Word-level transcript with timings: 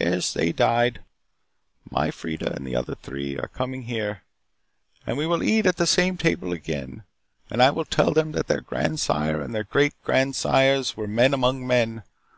"Yes. 0.00 0.32
They 0.32 0.52
died. 0.52 1.00
My 1.90 2.08
Freida 2.10 2.46
and 2.54 2.66
the 2.66 2.74
other 2.74 2.94
three 2.94 3.36
are 3.36 3.48
coming 3.48 3.82
here. 3.82 4.22
And 5.06 5.18
we 5.18 5.26
will 5.26 5.42
eat 5.42 5.66
at 5.66 5.76
the 5.76 5.86
same 5.86 6.16
table 6.16 6.50
again 6.54 7.02
and 7.50 7.62
I 7.62 7.68
will 7.68 7.84
tell 7.84 8.12
them 8.14 8.32
that 8.32 8.46
their 8.46 8.62
grand 8.62 9.00
sire 9.00 9.42
and 9.42 9.54
their 9.54 9.64
great 9.64 9.92
grand 10.02 10.34
sires 10.34 10.96
were 10.96 11.06
men 11.06 11.34
among 11.34 11.66
men. 11.66 12.04